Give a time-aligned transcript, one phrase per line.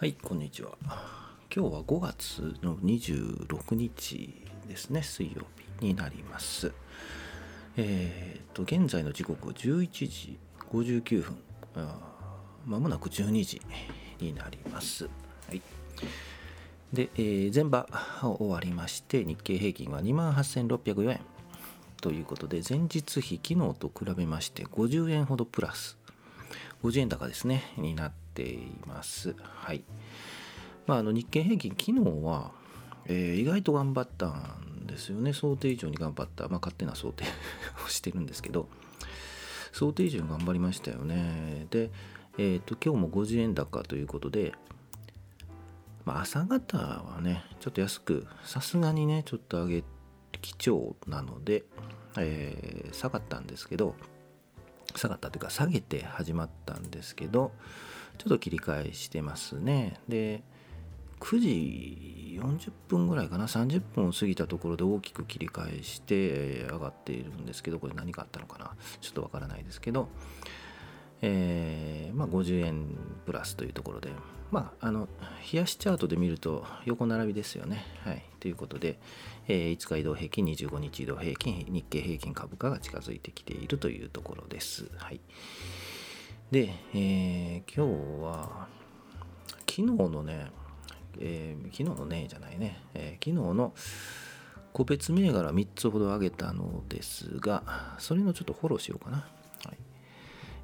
[0.00, 0.70] はい、こんにちは。
[1.54, 4.34] 今日は5月の26日
[4.66, 5.42] ですね、水曜
[5.78, 6.72] 日になります。
[7.76, 10.38] えっ、と、現在の時刻は11時
[10.72, 11.36] 59分、
[12.64, 13.60] まもなく12時
[14.20, 15.04] になります。
[15.04, 15.10] は
[15.54, 15.60] い。
[16.94, 17.86] で、えー前場
[18.22, 21.20] 終わりまして、日経平均は28,604円
[22.00, 25.99] ということで、前日比、昨日と比べまして50円ほどプラス。
[26.82, 29.34] 50円高ですね、になっています。
[29.38, 29.84] はい。
[30.86, 32.52] まあ、あの日経平均、昨日は、
[33.06, 35.32] えー意外と頑張ったんですよね。
[35.32, 36.48] 想定以上に頑張った。
[36.48, 37.24] まあ、勝手な想定
[37.84, 38.68] をしてるんですけど、
[39.72, 41.66] 想定以上に頑張りましたよね。
[41.70, 41.90] で、
[42.38, 44.54] えっ、と、今日も50円高ということで、
[46.06, 49.84] まあ、朝方はね、ちょっと安く、さすがにね、ちょっと上げ、
[50.40, 51.64] 基調なので、
[52.16, 53.94] えー下がったんですけど、
[55.00, 57.52] 下がったというか下げて始まったんですけど
[58.18, 59.98] ちょっと切り替えしてますね。
[60.08, 60.42] で
[61.20, 68.70] 9時40分ぐらいかな30分を過ぎたところで大きく切り替えしてえ上がっているんですけどこれ何かあったのかな
[69.02, 70.08] ちょっとわからないですけど
[71.22, 74.10] えーまあ、50円プラスというところで、
[74.50, 75.08] まあ、あの
[75.52, 77.84] 冷やしチャートで見ると横並びですよね。
[78.04, 78.98] はい、ということで、
[79.46, 84.86] えー5日移動平均、25日移動平均、日経平均株価が近づいてきているというところです。
[84.96, 85.20] はい、
[86.50, 88.68] で、えー今日は
[89.60, 90.50] 昨日のね、
[91.18, 93.72] えー昨日のねじゃないね、えー昨日の
[94.72, 99.28] 個別銘柄3つほど上げたのですが、それのちょっとフォローしようかな。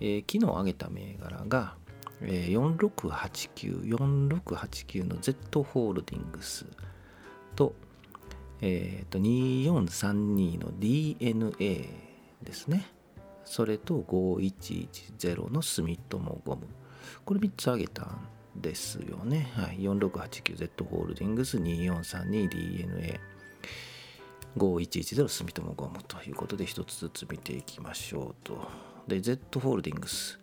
[0.00, 1.74] えー昨日上げた銘柄が、
[2.22, 3.96] えー4689、
[4.38, 6.66] 4689の Z ホールディングス
[7.54, 7.74] と、
[8.60, 11.88] えーと2432の DNA
[12.42, 12.86] ですね。
[13.44, 16.62] それと5110の住友ゴム。
[17.24, 19.50] これ3つ上げたんですよね。
[19.54, 23.18] はい、4689Z ホールディングス 2432DNA。
[24.56, 28.89] 5110住友ゴムということで一つずつ見ていきましょうと。
[29.10, 30.38] で、Z ホールディングス。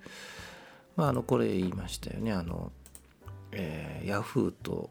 [0.95, 2.31] まあ、あの、これ言いましたよね。
[2.31, 2.71] あの、
[3.51, 4.89] えー、ヤフーと、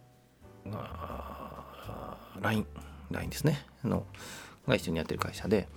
[2.40, 2.66] LINE、
[3.10, 3.64] LINE ですね。
[3.84, 4.06] の、
[4.66, 5.68] が一緒にやってる会社で、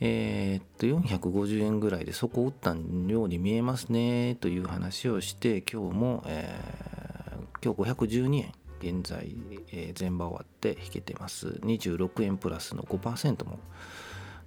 [0.00, 6.90] えーっと、450円ぐらいでそこを打ったように見えますね、という話をして、今日も、えー
[7.62, 8.52] 今日512円。
[8.80, 9.36] 現在、
[9.72, 11.48] えー前場終わって引けてます。
[11.62, 13.58] 26円プラスの5%も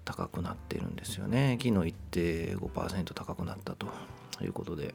[0.06, 1.58] 高くなってるんですよね。
[1.62, 3.88] 昨日行って5%高くなったと
[4.42, 4.94] いうことで、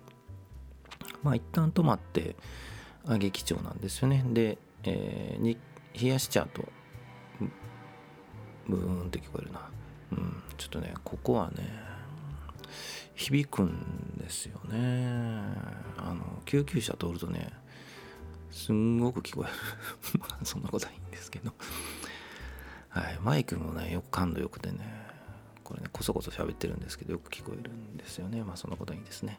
[1.22, 2.36] まあ一旦止まって
[3.06, 4.24] 上げ基調なんですよね。
[4.28, 5.56] で、えーに
[6.00, 6.64] 冷やしチャート、
[8.68, 9.68] ブーンって聞こえるな。
[10.12, 11.68] うん、ちょっとね、ここはね、
[13.14, 14.76] 響くんですよね。
[15.96, 17.50] あの、救急車通るとね、
[18.50, 20.22] すんごく聞こえる。
[20.44, 21.52] そんなことはいいんですけど。
[22.98, 24.78] はい、マイクもね、よく感度よくてね、
[25.62, 28.42] これね、こそこそ喋ってるんですけど、よく聞こえるんですよね。
[28.42, 29.38] まあ、そんなことはいいですね。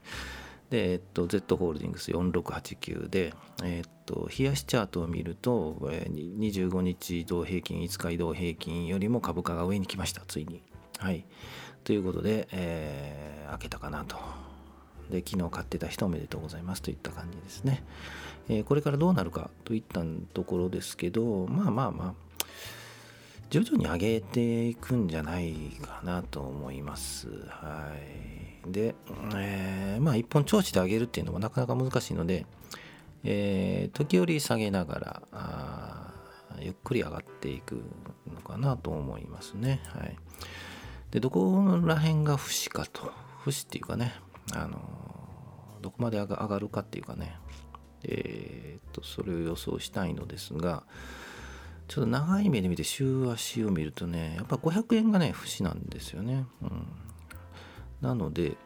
[0.70, 3.34] で、えっと、Z ホールディングス4689で、
[3.64, 10.64] えっと、冷やしチャートを見ると、えー25日移動平均、5日移動平均よりも株価が上に来ました、ついに。
[10.98, 11.26] はい。
[11.84, 14.16] ということで、えー開けたかなと。
[15.10, 17.84] で、昨日買ってた人おめでとうございますといった感じですね。
[18.48, 20.04] えーこれからどうなるかといった
[20.34, 22.29] ところですけど、まあまあまあ、
[23.50, 27.30] 徐々に上げていくんじゃないかなと思います。
[27.50, 27.92] は
[28.68, 28.72] い。
[28.72, 28.94] で、
[29.36, 32.46] えーまあ一本調子で上げるっていうのもなかなか難しいので、
[33.24, 36.14] えー時折下げながらあ
[36.60, 37.82] ゆっくり上がっていく
[38.32, 39.82] のかなと思いますね。
[39.88, 40.16] はい。
[41.12, 43.12] で、どこら辺が節かと、
[43.44, 44.14] 節っていうかね、
[44.54, 44.80] あの
[45.82, 47.36] どこまで上が上がるかっていうかね、
[48.04, 50.84] えーっと、それを予想したいのですが、
[51.90, 56.46] ちょっと長い目で見て週足を見るとね、やっぱ500円がね、節なんですよね。
[56.62, 56.88] うん。
[58.00, 58.58] なので、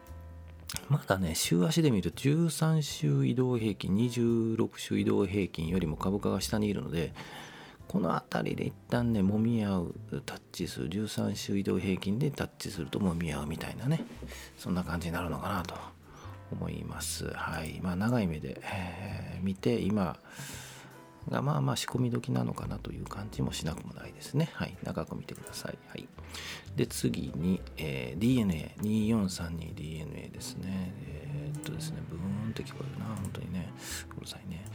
[0.90, 7.14] まだね、週足で見ると13週移動平均、26週移動平均よりも株価が下にいるので、
[7.88, 14.04] この辺りで一旦ね、揉み合う、タッチする、13週移動平均でタッチすると揉み合うみたいなね、
[14.58, 15.76] そんな感じになるのかなと
[16.52, 17.32] 思います。
[17.34, 17.80] はい。
[17.82, 20.18] まあ、長い目で、えー見て、今
[21.30, 24.50] がまあまあ仕込み時なのかなという感じもしなくもないですね。
[24.54, 24.78] はい。
[24.84, 25.78] 長く見てください。
[25.88, 26.08] はい。
[26.76, 30.94] で、次に、えー DNA、2432DNA ですね。
[31.06, 33.72] えーっとですね、ブーンって聞こえるな、本当にね。
[34.18, 34.66] うるさいね。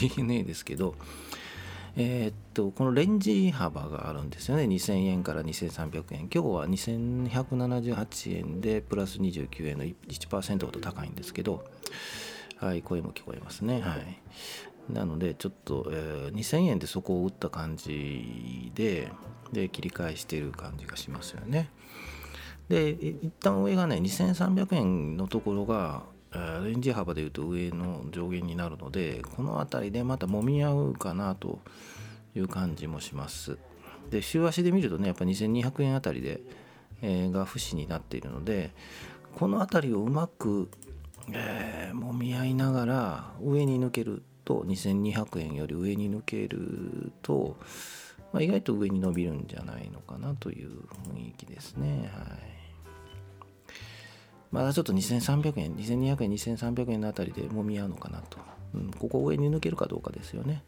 [0.00, 0.94] DNA ですけど、
[1.96, 4.64] えーっと、このレンジ幅があるんですよね。
[4.64, 6.28] 2000円から2300円。
[6.32, 11.64] 今日は2178円でプラス29円の1%ほど高いんですけど、
[12.60, 14.18] はい声も聞こえますねはい
[14.90, 19.10] なのでちょっと、えー、2000円でそこを打った感じで
[19.52, 21.70] で切り返している感じがしますよね。
[22.68, 26.02] で一旦上がね2300円のところが
[26.64, 31.60] レンジ幅でいうと上の上限になるのでこの辺りでまた揉み合うかなと
[32.36, 33.58] いう感じもします。
[34.10, 36.40] で週足で見るとねやっぱ2200円あたりで、
[37.02, 38.72] えー、が節になっているので
[39.36, 40.70] この辺りをうまく、
[41.32, 47.58] えー、揉み合いながら上に抜けると2200円より上に抜けると、
[48.32, 50.70] まあ、意外と上に伸びるんじゃないのかなという
[51.14, 52.58] 雰囲気ですねはい
[54.50, 58.38] まだちょっと2300円、2200円、2300円のあたりでもみ合うのかなと。
[58.74, 60.64] うん、ここ上に抜けるかどうかですよね。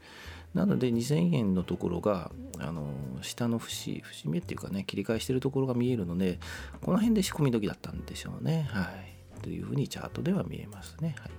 [0.53, 2.93] なので2000円のところが、あの
[3.23, 6.41] 下の節、節目っていうかね、切り返してるところが見えるので、
[6.83, 8.69] この辺で仕込み時だったんでしょうね。
[8.71, 9.41] はい。
[9.41, 11.15] というふうにチャートでは見えますね。
[11.19, 11.31] はい。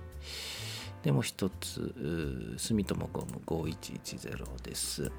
[1.02, 5.10] でも一つ、住友コム5110です。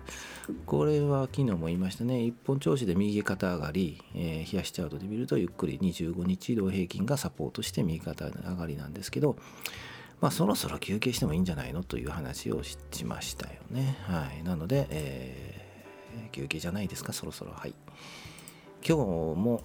[0.66, 2.24] これは昨日も言いましたね。
[2.24, 9.36] 一本調子で右肩上がり、えー、冷やしチャートで見るとゆっくり25日移動平均がサポートして右肩上がりなんですけど、
[10.22, 13.98] まあそろそろ休憩してもいいんじゃないのという話をしましたよね。
[14.04, 14.44] はい。
[14.44, 17.52] なので、えー、休憩じゃないですか、そろそろ。
[17.52, 17.74] はい。
[18.88, 19.04] 今日
[19.38, 19.64] も、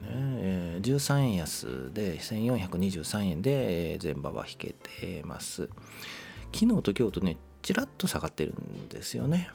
[0.00, 5.68] ね、えー、13円安で1423円で、えー、前場は引けてます。
[6.52, 9.50] 昨日と今日とねちらっと下がってるんですよね、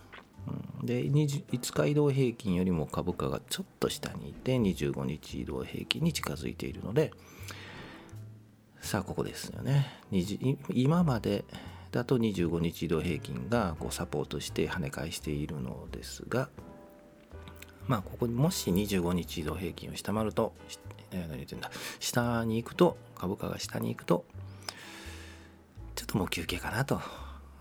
[0.80, 7.12] うん、で5日移動平均よりも株価がちょっと下にいて25日移動平均に近づいているので
[8.80, 9.88] さあここですよね。
[10.70, 11.44] 今まで
[11.92, 16.50] だと25日移動平均がこうサポートして跳ね返しているのですが
[17.88, 20.54] まあ、ここもし25日移動平均を下回ると、
[21.12, 24.26] 何言ってんだ、下に行くと、株価が下に行くと、
[25.96, 27.00] ちょっともう休憩かなと、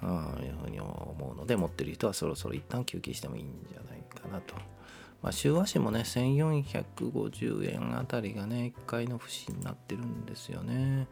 [0.03, 0.09] うん、
[0.45, 4.55] いうふうに思うので、持ってる人はそろそろ一旦休憩してもいいんじゃないかなと。
[5.23, 11.07] まあ、週足もね、1450円あたりがね、1回の節になってるんですよね。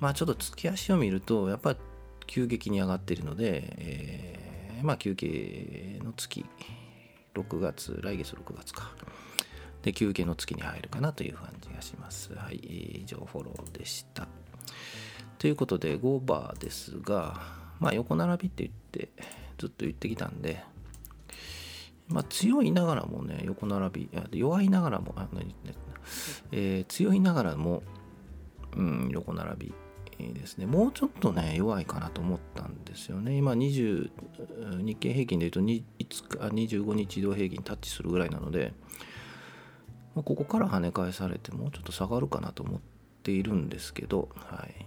[0.00, 1.76] まあ、ちょっと月足を見ると、やっぱ
[2.26, 6.46] 急激に上がってるので、えー、まあ、休憩の月
[7.38, 8.90] 6月、来月6月か。
[9.82, 12.34] で、休憩の月に入るかなという感じがします。
[12.34, 12.56] はい、
[13.02, 14.26] 以上フォローでした。
[15.38, 17.40] ということで、5バーですが、
[17.78, 19.08] まあ横並びって言って、
[19.56, 20.62] ずっと言ってきたんで、
[22.08, 25.54] まあ強いながらもね、横並び、弱いながらも、あ何
[26.50, 27.82] えー、強いながらも、
[28.76, 29.74] うん、横並び
[30.18, 33.36] ですね、もうちょっとね、弱いかなと思ったんですよね。
[33.36, 34.10] 今20、
[34.82, 35.84] 日経平均でいうと5日
[36.38, 38.72] 25日移動平均タッチするぐらいなので、
[40.14, 42.80] まあ、ここから跳ね返されて、もうちょっと下がるかなと思っ
[43.22, 44.86] ているんですけど、はい。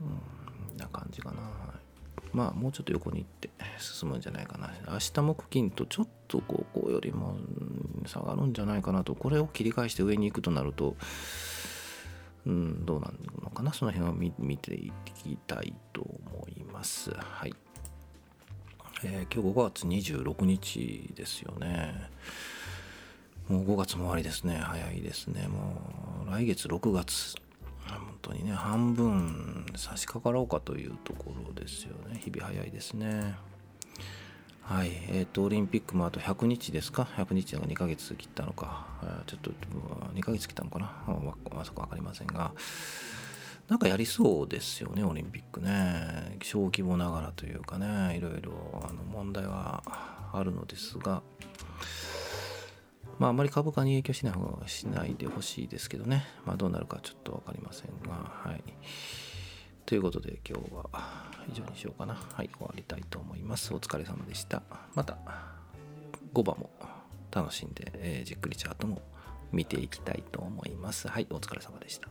[0.00, 1.40] うん、な感じかな。
[1.40, 4.74] はい、まあ、もうちょっと横に行って進むんじゃないかな。
[4.90, 7.36] 明日木金とちょっとここよりも
[8.04, 10.96] 下がるんじゃないかなと、これを切り返して上に行くとなると、
[12.46, 13.12] うん、どうな
[13.42, 17.10] のかなその辺を見ていきたいと思います。
[17.10, 17.54] はい。
[19.04, 22.10] えー、今日5月26日ですよね。
[23.48, 24.58] もう5月も終わりですね。
[24.58, 25.48] 早いですね。
[25.48, 27.34] もう来月6月。
[27.88, 32.20] 本当にね、半分差し掛かろうかというところですよね。
[32.22, 33.36] 日々早いですね。
[34.68, 38.88] はい、えっ、ー、と、オリンピックもあと100日ですか ?100 日が2ヶ月切ったのか、
[39.28, 39.52] ちょっと
[40.12, 40.92] 2ヶ月切ったのかな？
[41.54, 42.50] まさか分かりませんが、
[43.68, 46.36] なんかやりそうですよね、オリンピックね。
[46.42, 49.84] 小規模ながらというかね、いろいろあの問題は
[50.32, 51.22] あるのですが、
[53.20, 58.64] まあ、あまり株価に影響しない方がしないでほしいですけどね、まあ、どうなるかちょっと分かりませんが、はい。
[59.86, 60.90] ということで今日は
[61.48, 62.14] 以上にしようかな。
[62.14, 63.72] はい、終わりたいと思います。
[63.72, 64.62] お疲れ様でした。
[64.96, 65.16] また
[66.34, 66.70] 5番も
[67.30, 69.00] 楽しんで、えー、じっくりチャートも
[69.52, 71.06] 見ていきたいと思います。
[71.06, 72.08] はい、お疲れ様でした。